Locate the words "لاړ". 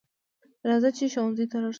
1.63-1.67